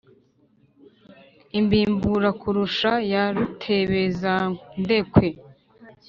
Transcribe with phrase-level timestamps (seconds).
[1.59, 5.27] Imbimbura kurusha ya Rutebezandekwe